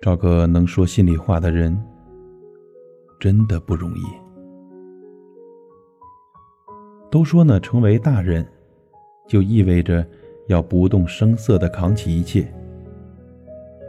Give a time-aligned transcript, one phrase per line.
[0.00, 1.76] 找个能说心里话的人，
[3.18, 4.02] 真的不容易。
[7.10, 8.46] 都说呢，成为大人，
[9.26, 10.06] 就意味着
[10.46, 12.46] 要不动声色的扛起一切，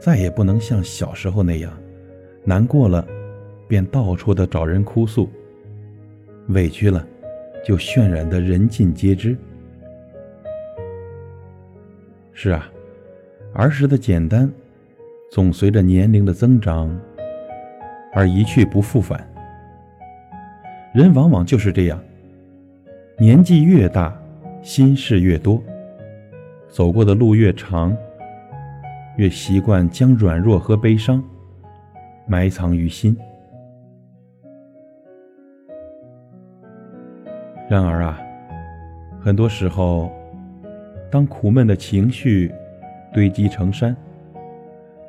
[0.00, 1.72] 再也不能像小时候那样，
[2.42, 3.06] 难过了，
[3.68, 5.28] 便到处的找人哭诉；
[6.48, 7.06] 委屈了，
[7.64, 9.36] 就渲染的人尽皆知。
[12.32, 12.68] 是啊，
[13.54, 14.52] 儿时的简单。
[15.32, 16.94] 总随着年龄的增长
[18.12, 19.26] 而一去不复返。
[20.92, 21.98] 人往往就是这样，
[23.16, 24.14] 年纪越大，
[24.60, 25.62] 心事越多，
[26.68, 27.96] 走过的路越长，
[29.16, 31.24] 越习惯将软弱和悲伤
[32.26, 33.16] 埋藏于心。
[37.70, 38.20] 然而啊，
[39.18, 40.12] 很多时候，
[41.10, 42.52] 当苦闷的情绪
[43.14, 43.96] 堆积成山。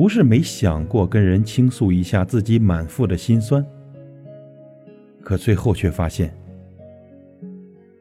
[0.00, 3.62] 不是没想过跟人倾诉一下自己满腹的心酸，
[5.22, 6.34] 可最后却发现，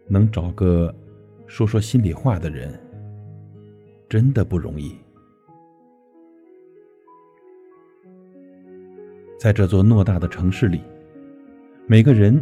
[0.07, 0.95] 能找个
[1.45, 2.73] 说说心里话的人，
[4.07, 4.95] 真的不容易。
[9.37, 10.79] 在这座偌大的城市里，
[11.85, 12.41] 每个人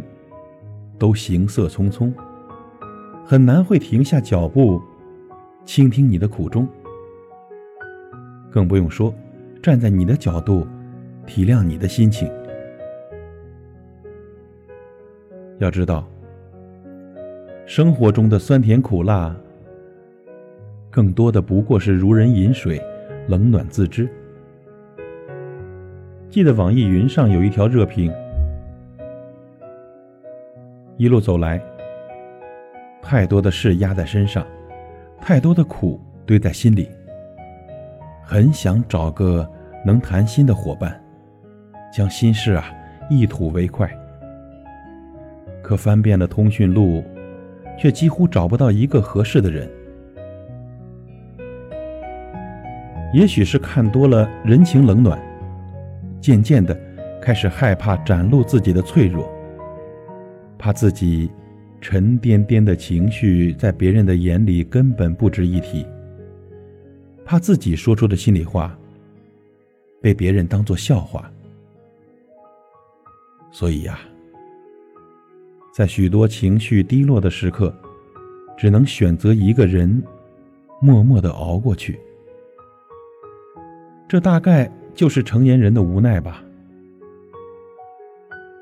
[1.00, 2.14] 都行色匆匆，
[3.26, 4.80] 很难会停下脚步，
[5.64, 6.64] 倾听你的苦衷，
[8.52, 9.12] 更不用说。
[9.60, 10.66] 站在你的角度，
[11.26, 12.30] 体谅你的心情。
[15.58, 16.06] 要知道，
[17.66, 19.34] 生活中的酸甜苦辣，
[20.90, 22.80] 更多的不过是如人饮水，
[23.26, 24.08] 冷暖自知。
[26.30, 28.12] 记得网易云上有一条热评：
[30.96, 31.60] 一路走来，
[33.02, 34.46] 太多的事压在身上，
[35.20, 36.88] 太多的苦堆在心里。
[38.30, 39.48] 很想找个
[39.82, 41.02] 能谈心的伙伴，
[41.90, 42.70] 将心事啊
[43.08, 43.90] 一吐为快。
[45.62, 47.02] 可翻遍了通讯录，
[47.78, 49.66] 却几乎找不到一个合适的人。
[53.14, 55.18] 也许是看多了人情冷暖，
[56.20, 56.78] 渐渐的
[57.22, 59.26] 开始害怕展露自己的脆弱，
[60.58, 61.30] 怕自己
[61.80, 65.86] 沉甸甸的情绪在别人的眼里根本不值一提。
[67.28, 68.74] 怕自己说出的心里话
[70.00, 71.30] 被别人当作笑话，
[73.50, 73.98] 所以呀，
[75.70, 77.70] 在许多情绪低落的时刻，
[78.56, 80.02] 只能选择一个人，
[80.80, 82.00] 默默的熬过去。
[84.08, 86.42] 这大概就是成年人的无奈吧。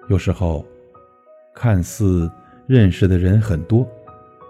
[0.08, 0.66] 有时候，
[1.54, 2.28] 看似
[2.66, 3.88] 认识的人很多，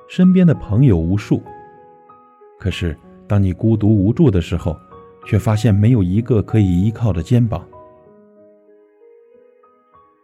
[0.08, 1.42] 身边的朋友无数，
[2.58, 2.96] 可是。
[3.28, 4.76] 当你孤独无助的时候，
[5.26, 7.60] 却发现没有一个可以依靠的肩膀；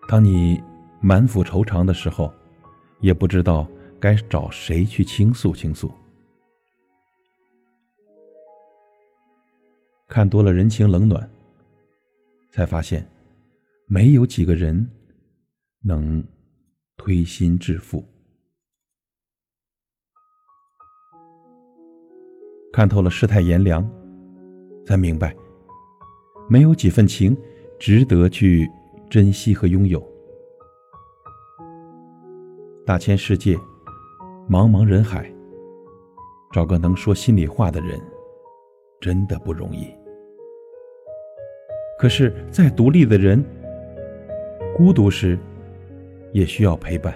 [0.09, 0.63] 当你
[1.01, 2.33] 满腹愁肠的时候，
[3.01, 3.67] 也不知道
[3.99, 5.91] 该找谁去倾诉倾诉。
[10.07, 11.29] 看多了人情冷暖，
[12.51, 13.05] 才发现，
[13.87, 14.89] 没有几个人
[15.81, 16.23] 能
[16.97, 18.05] 推心置腹。
[22.73, 23.87] 看透了世态炎凉，
[24.87, 25.37] 才明白，
[26.49, 27.37] 没有几份情
[27.79, 28.67] 值得去
[29.11, 30.03] 珍惜和拥有。
[32.87, 33.57] 大千世界，
[34.49, 35.31] 茫茫人海，
[36.51, 38.01] 找个能说心里话的人，
[38.99, 39.87] 真的不容易。
[41.99, 43.45] 可是再独立的人，
[44.75, 45.39] 孤独时
[46.33, 47.13] 也需要陪伴；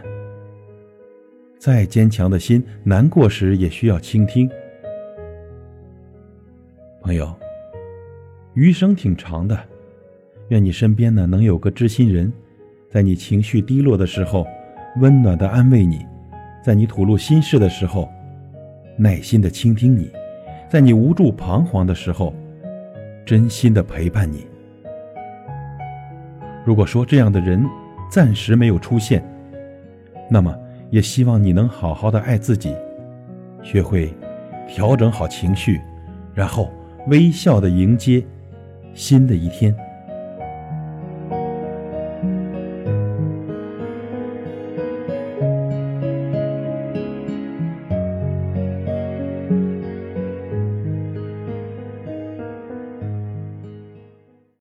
[1.59, 4.49] 再坚强的心，难过时也需要倾听。
[7.07, 7.33] 朋友，
[8.55, 9.57] 余生挺长的，
[10.49, 12.33] 愿你身边呢能有个知心人，
[12.91, 14.45] 在你情绪低落的时候，
[15.01, 15.99] 温暖的安慰你；
[16.65, 18.11] 在你吐露心事的时候，
[18.99, 20.07] 耐心的倾听你；
[20.69, 22.35] 在你无助彷徨的时候，
[23.25, 24.45] 真心的陪伴你。
[26.65, 27.65] 如果说这样的人
[28.11, 29.23] 暂时没有出现，
[30.29, 30.53] 那么
[30.91, 32.75] 也希望你能好好的爱自己，
[33.63, 34.13] 学会
[34.67, 35.81] 调整好情绪，
[36.35, 36.69] 然后。
[37.09, 38.25] 微笑的迎接
[38.95, 39.86] 新的一天。